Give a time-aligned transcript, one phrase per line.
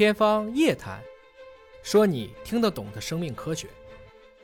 [0.00, 0.98] 天方夜谭，
[1.82, 3.68] 说你听得懂的生命科学。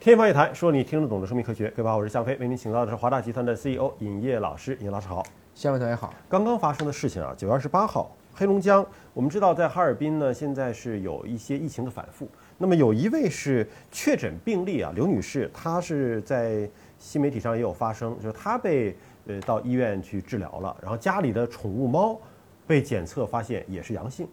[0.00, 1.70] 天方夜谭，说你听得懂的生命科学。
[1.76, 4.76] 各位好，我是向飞，为您请到的是华大集团的 CEO 尹烨老师。
[4.80, 6.12] 尹老师好，下面同学好。
[6.28, 12.28] 刚刚发生的事情啊，九月二十八号，黑龙江，我们知道在哈尔滨呢，现在是有一些疫情的反复。
[12.58, 16.68] 那么有一位是确诊病例啊，刘女士，她是在
[16.98, 18.96] 新媒体上也有发声，就是她被
[19.28, 22.20] 呃到医院去治疗了，然后家里的宠物猫
[22.66, 24.26] 被检测发现也是阳性。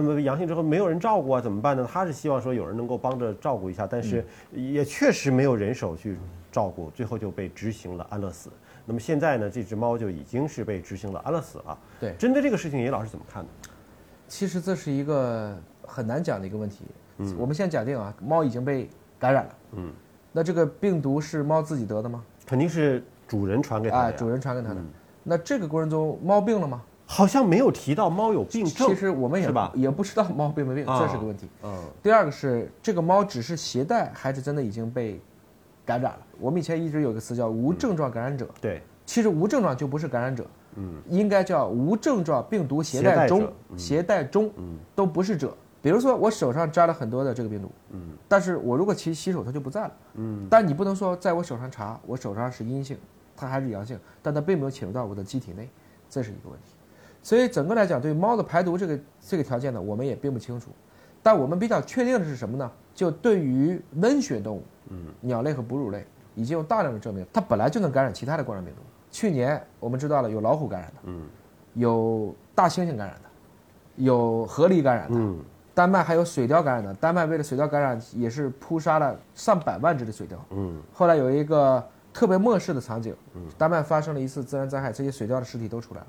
[0.00, 1.88] 那么阳性之后没有人照顾啊，怎么办呢？
[1.90, 6.16] 他是希望说有人能够帮着照顾一下，但是也确实没有人手去
[6.52, 8.50] 照顾，最后就被执行了安乐死。
[8.86, 11.78] 那么现在呢，这只猫就已经是被执行了安乐死了。
[12.00, 13.48] 对，针对这个事情，叶老师怎么看呢？
[14.28, 16.84] 其实这是一个很难讲的一个问题。
[17.18, 18.88] 嗯，我们先假定啊，猫已经被
[19.18, 19.54] 感染了。
[19.72, 19.92] 嗯，
[20.32, 22.22] 那这个病毒是猫自己得的吗？
[22.46, 24.02] 肯定是主人传给它的。
[24.04, 24.80] 哎，主人传给它的。
[25.22, 26.82] 那这个过程中，猫病了吗？
[27.10, 28.86] 好像没有提到猫有病症。
[28.86, 31.48] 其实我们也也不知道猫病没病，这是个问题。
[31.62, 31.74] 嗯。
[32.02, 35.18] 第二个是这个猫只是携带，还是真的已经被
[35.86, 36.18] 感染了？
[36.38, 38.46] 我们以前一直有个词叫无症状感染者。
[38.60, 38.82] 对。
[39.06, 40.46] 其实无症状就不是感染者。
[40.74, 41.00] 嗯。
[41.08, 44.52] 应该叫无症状病毒携带中，携带中，
[44.94, 45.56] 都不是者。
[45.80, 52.98] 比如说我手上沾了很多的这个病毒，嗯，但是我如果去洗手，它就不在了，嗯，但你不能说在我手上查，我手上是阴性，
[53.36, 55.70] 它还是阳性，但它并没有侵入到我的机体内，
[56.10, 56.72] 这是一个问题。
[57.22, 60.70] 所以整个来讲，对猫的排毒这个这个条件呢，我们也并不清楚。
[61.22, 62.70] 但我们比较确定的是什么呢？
[62.94, 68.80] 就对于温血动物，嗯，鸟类和哺乳类，已经有大量的证明，它本来就能感染其他的冠状病毒。
[69.10, 71.22] 去年我们知道了有老虎感染的，嗯，
[71.74, 73.22] 有大猩猩感染的，
[73.96, 75.38] 有河狸感染的，嗯。
[75.74, 80.32] 丹麦还有水貂感染的，丹麦为了水貂感染，也是扑杀了上百万只的水貂。
[80.50, 81.80] 嗯，后来有一个
[82.12, 86.06] 特别末世的场景，嗯，丹麦发生了一次自然灾害，这些水貂的尸体都出来了，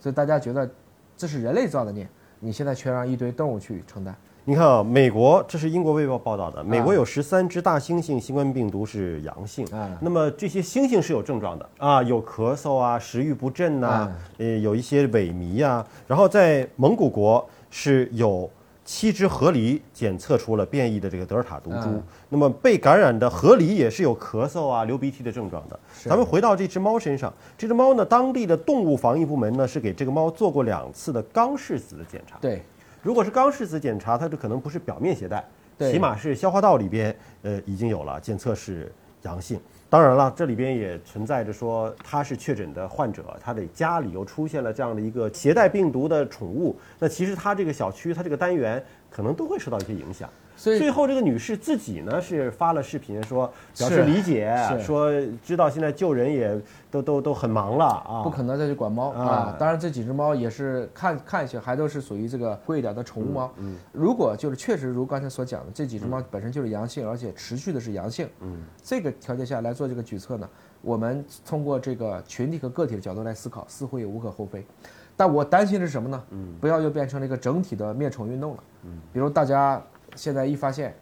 [0.00, 0.68] 所以大家觉得
[1.16, 2.08] 这是人类造的孽，
[2.40, 4.12] 你现在却让一堆动物去承担。
[4.44, 11.68] 你看啊，美国这是英国卫报报道的，美国有十三只大猩猩新冠病毒是阳性，啊，那么这些猩猩是有症状的。
[11.78, 18.50] 啊，有咳嗽啊，食欲不振呐，呃，有一些萎靡啊，然后在蒙古国是有。
[18.90, 25.78] 七只河狸检测出了变异的这个德尔塔毒株，那么被感染的河狸也是有咳嗽啊、流鼻涕的症状的。
[26.02, 32.36] 咱们回到这只猫身上，这只猫呢，当地的动物防疫部门呢是给这个猫做过两次的肛拭子的检查。
[32.40, 32.62] 对，
[33.00, 35.44] 如果是肛拭子检查，它就可能不是表面携带，
[35.78, 38.92] 起码是消化道里边呃已经有了检测是
[39.22, 39.60] 阳性。
[39.88, 50.30] 当然了，这里边也存在着说他是确诊的患者，他的家里又出现了这样的一个携带病毒的宠物，那其实他这个小区，他这个单元可能都会受到一些影响。
[50.60, 55.10] 所以最后这个女士自己呢是发了视频说表示理解，说
[55.42, 56.60] 知道现在救人也
[56.90, 59.56] 都都都很忙了啊，不可能再去管猫啊。
[59.58, 63.50] 当然这几只猫也是看看一些还都是属于这个贵一点的宠物猫。
[63.56, 70.46] 嗯，如果就是确实如刚才所讲的，这几只猫本身就是阳性，而且持续的是阳性，嗯，这个条件下来做这个举措呢，
[70.82, 74.62] 我们通过这个群体和个体的角度来思考，似乎也无可厚非。
[75.16, 76.22] 但我担心的是什么呢？
[76.32, 78.64] 嗯，不要又变成了一个整体的灭宠运动了。
[78.84, 79.82] 嗯，比如大家。
[80.16, 80.94] 现在一发现，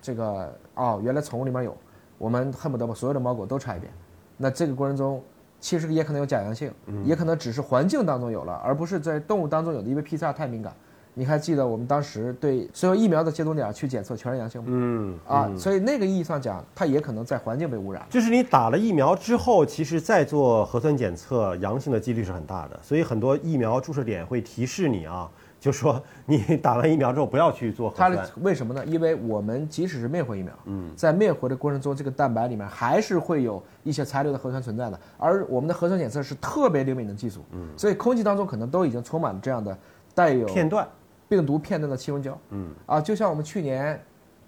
[0.00, 1.76] 这个哦，原来宠物里面有，
[2.18, 3.92] 我们恨不得把所有的猫狗都查一遍。
[4.36, 5.22] 那这个过程中，
[5.60, 6.72] 其实也可能有假阳性，
[7.04, 10.72] 也可能只是环境当中有了，而不是在动物当中有的，因为 PCR 太敏感。
[11.16, 14.66] 你还记得我们当时对所有疫苗的接种点去检测全是阳性吗？
[14.68, 18.04] 嗯啊，所以那个意义上讲，它也可能在环境被污染。
[18.10, 22.76] 就是你打了疫苗之后，其实再做核酸检测，阳性的几率是很大的。
[22.82, 25.30] 所以很多疫苗注射点会提示你啊。
[25.64, 28.84] 就说你打完疫苗之后不要去做核酸，为什么呢？
[28.84, 35.00] 因为我们即使是灭活疫苗，嗯，在灭活的过程中，这个蛋白里面还是会有一些残留的核酸存在的。
[35.16, 39.74] 而我们的核酸检测是特别灵敏的技术，嗯，所以空气当中可能都已经充满了这样的
[40.14, 40.86] 带有片段
[41.30, 43.98] 病毒片段的气溶胶，嗯，啊，就像我们去年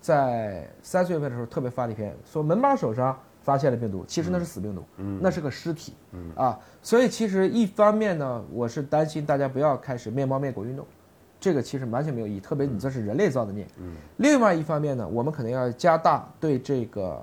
[0.02, 10.86] 在三四月份的时候特别发了一篇，说门把手上发现了病毒，其实那是死病毒，嗯，那是个尸体，嗯，啊，所以其实一方面呢，我是担心大家不要开始灭猫灭狗运动。
[11.38, 13.66] 这个其实完全没有意义，特别你这是人类造的孽。
[13.78, 13.94] 嗯。
[14.16, 17.22] 另外一方面呢，我们可能要加大对这个，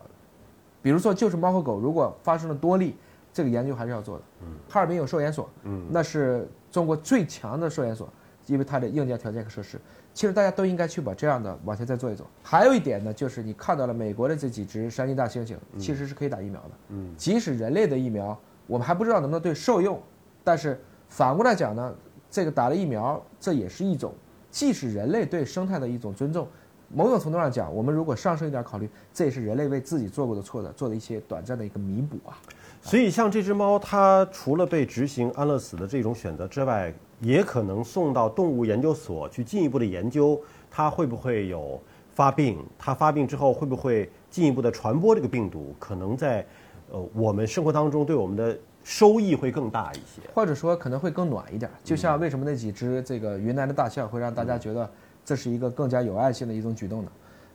[0.81, 2.95] 比如说就是猫和狗，如果发生了多例，
[3.33, 4.24] 这个研究还是要做的。
[4.42, 4.48] 嗯。
[4.69, 8.07] 哈尔滨有兽研所，嗯，那是中国最强的兽研所，
[8.45, 9.80] 因为它的硬件条件和设施，
[10.13, 12.27] 其实大家都应该去把这样的往前再做一做。
[12.44, 16.69] 还有一点呢，就是你看到了美国的这几只山地大猩猩，其实是可以打疫苗的。
[16.89, 17.13] 嗯。
[17.18, 18.38] 即使人类的疫苗，
[18.68, 20.00] 我们还不知道能不能对兽用，
[20.44, 21.94] 但是反过来讲呢？
[22.33, 24.12] 这个打了疫苗，这也是一种，
[24.50, 26.47] 既是人类对生态的一种尊重，
[26.91, 32.33] 某种程度上讲，我们如果上升一点考虑，这也是人类为自己做过的错的做的一些短暂的一个弥补啊。
[32.81, 36.91] 所以，像这只猫，它除了被执行安乐死的这种选择之外，
[37.21, 40.41] 也可能送到动物研究所去进一步的研究，
[40.71, 41.80] 它会不会有
[42.15, 42.57] 发病？
[42.80, 45.75] 它发病之后会不会进一步的传播这个病毒？
[45.77, 46.44] 可能在
[46.89, 50.21] 呃我们生活当中对我们的收益会更大一些。
[50.33, 51.71] 或者说可能会更暖一点。
[51.83, 54.89] 就像为什么那几只这个云南的大象会让大家觉得
[55.25, 57.12] 这是一个更加有爱心的一种举动呢？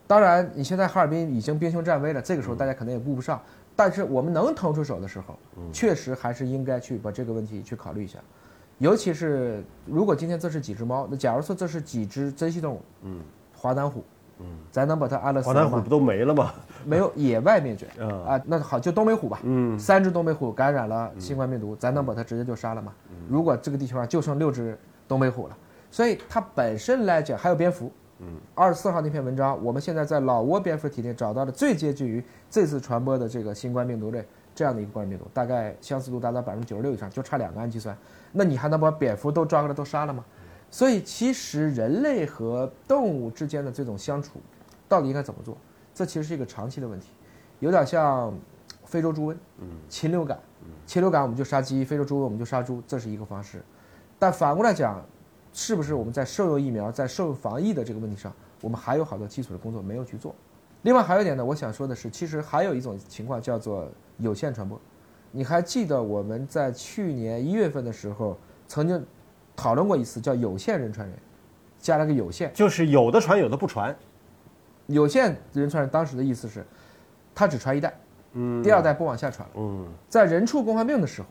[0.07, 3.39] 当然，你现在哈尔滨已经兵凶战危了，这个时候大家可能也顾不上。
[3.77, 5.39] 但是我们能腾出手的时候，
[5.71, 8.19] 确实还是应该去把这个问题去考虑一下。
[8.79, 13.21] 尤其是如果今天这是几只猫，那假如说这是几只珍稀动物，嗯，
[13.55, 14.03] 华南虎，
[14.41, 15.61] 嗯，咱能把它安乐死了吗？
[15.61, 16.53] 华南虎不都没了吗？
[16.85, 19.41] 没有野外灭绝嗯啊，那好，就东北虎吧。
[19.43, 22.93] 嗯三只东北虎感染了新冠病毒，咱能把它直接就杀了吗？
[23.29, 25.57] 如果这个地球上就剩六只东北虎了，
[25.91, 27.91] 所以它本身来讲还有蝙蝠。
[28.21, 34.25] 嗯，二十四号那篇文章，我们现在在老挝蝙蝠体内找到了最接近于这次传播的这个新冠病毒的
[34.57, 37.97] 这样的一个冠状病毒，大概相似度达到百分之九十六以上，就差两个氨基酸。
[38.33, 40.25] 那你还能把蝙蝠都抓过来都杀了吗？
[40.71, 44.41] 所以其实人类和动物之间的这种相处，
[44.89, 45.57] 到底应该怎么做？
[45.95, 47.09] 这其实是一个长期的问题，
[47.61, 48.33] 有点像
[48.85, 49.37] 非洲猪瘟、
[49.89, 50.39] 禽流感。
[50.87, 53.63] 禽流感我们就杀鸡，非洲猪瘟我们就杀猪，这是一个方式。
[54.19, 55.05] 但反过来讲，
[55.53, 60.35] 是不是我们在兽用疫苗、在兽用防疫的这个问题上，我们还有好多基础的工作没有去做？
[60.83, 63.89] 另外还有一点呢，我想说的是，其实还有一种情况叫做
[64.19, 64.79] 有限传播。
[65.31, 69.05] 你还记得我们在去年一月份的时候曾经
[69.59, 71.19] 讨论过一次叫有限人传人，
[71.81, 72.49] 加了个有限。
[72.55, 73.95] 就是有的传，有的不传。
[74.87, 76.65] 有限人传人当时的意思是，
[77.35, 77.93] 他只传一代，
[78.35, 79.55] 嗯第二代不往下传了。
[79.57, 81.29] 嗯在人畜共患病的时候，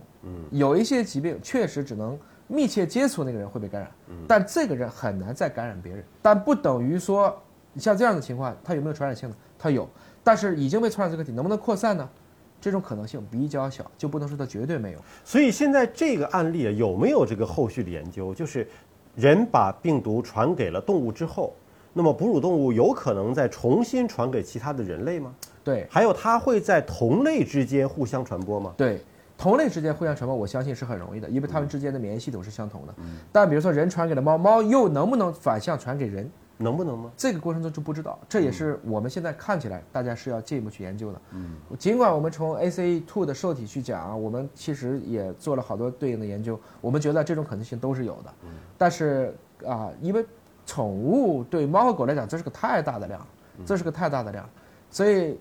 [0.52, 3.90] 有一些疾病确实只能密切接触那个人会被感染，
[4.28, 6.04] 但这个人很难再感染别人。
[6.22, 7.34] 但不等于说，
[7.78, 9.36] 像这样的情况，它有没有传染性呢？
[9.58, 9.90] 它有，
[10.22, 12.10] 但是已经被传染这个体能不能扩散呢？
[12.60, 15.00] 这种可能性比较小，就不能说它绝对没有。
[15.24, 18.34] 所以现在这个案例啊有没有这个后续的研究？
[18.34, 18.68] 就是
[19.16, 21.54] 人把病毒传给了动物之后，
[21.94, 25.34] 那么哺乳动物有可能再重新传给其他的人类吗？
[25.64, 28.74] 对还有它会在同类之间互相传播吗？
[28.78, 29.02] 对，
[29.38, 32.94] 同类之间互相传播，我相信是很容易的，因为它们之间的免疫系统是相同的。
[33.32, 36.30] 但比如说人传给了猫，猫又能不能反向传给人？
[36.58, 37.12] 能不能呢？
[37.16, 41.22] 这个过程中就不知道，这也是我们现在看起来大家是要进一步去研究的。
[41.32, 48.34] 嗯，尽管我们从 ACE2 的受体去讲啊，我们其实也做了好多对应的研究，我们觉得这种可能性都是有的。
[48.44, 50.26] 嗯，但是啊，因为
[50.66, 53.26] 宠物对猫和狗来讲，这是个太大的量，
[53.66, 54.50] 这是个太大的量，
[54.90, 55.40] 所以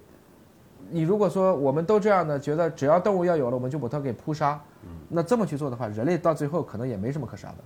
[0.90, 4.60] 你如果说我们都这样的觉得，只要动物要有了，我们就把它给扑杀，
[5.08, 7.56] 那这么去做的话，人类到最后可能也没什么可杀的。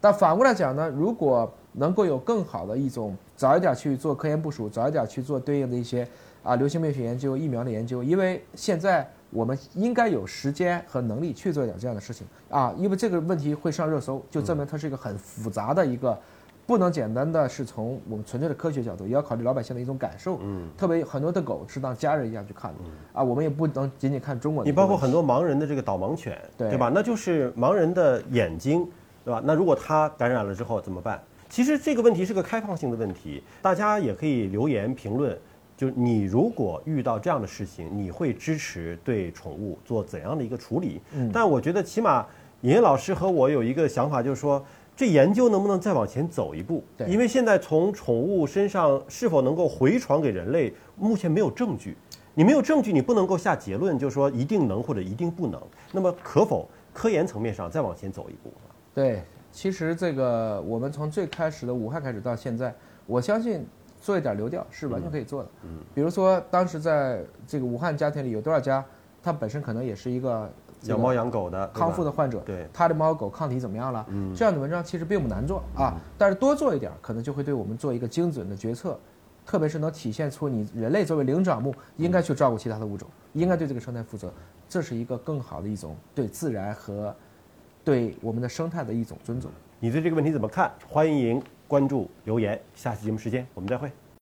[0.00, 6.06] 但反过来讲呢，如果能够有更好的一种早一点去做科研部署，早一点去做对应的一些
[6.42, 16.18] 啊流行病学研究、疫苗的研究，因为现在我们应该有时间和能力去做一点这样的事情啊，因为这个问题会上热搜，就证明它是一个很复杂的一个。
[16.66, 20.38] 不能简单的是从我们纯粹的科学角度，也要考虑老百姓的一种感受。
[20.42, 22.78] 嗯，特别很多的狗是当家人一样去看的。
[23.14, 24.68] 啊，我们也不能仅仅看中国的。
[24.68, 26.92] 你包括很多盲人的这个导盲犬，对吧？
[26.94, 28.86] 那就是盲人的眼睛，
[29.24, 29.40] 对吧？
[29.42, 31.18] 那如果他感染了之后怎么办？
[31.48, 35.36] 其实这个问题是个开放性的问题，大家也可以留言评论。
[35.76, 41.00] 就你如果遇到这样的事情，你会支持对宠物做怎样的一个处理？
[41.14, 42.26] 嗯但我觉得起码
[42.62, 44.64] 尹烨老师和我有一个想法，就是说。
[44.98, 46.82] 这研究能不能再往前走一步？
[46.96, 51.96] 对因为现在从宠物身上是否能够回传给人类，目前没有证据。
[52.34, 55.62] 你没有证据，你不能够下结论，就是说一定能或者一定不能。
[55.92, 58.52] 那么可否科研层面上再往前走一步？
[58.92, 59.22] 对，
[59.58, 62.72] 其实这个我们从最开始的武汉开始到现在，
[63.06, 63.66] 我相信
[64.00, 65.48] 做一点流调是完全可以做的。
[65.64, 68.84] 嗯，比如说当时在这个武汉家庭里有多少家，
[69.20, 70.48] 它本身可能也是一个
[70.82, 72.68] 养猫养狗的康复的患者，对。
[72.72, 74.06] 他的猫狗抗体怎么样了？
[74.10, 78.96] 嗯，这样的文章其实并不难做啊，但是多做一点，可能就会对我们做一个精准的决策，
[79.44, 84.32] 特别是能体现出你人类作为灵长目应该去照顾其他的物种，应该对这个生态负责，
[84.68, 87.12] 这是一个更好的一种对自然和
[87.88, 89.50] 对我们的生态的一种尊重。
[89.80, 90.70] 你对这个问题怎么看？
[90.86, 92.60] 欢迎关注留言。
[92.74, 93.90] 下期节目时间我们再会。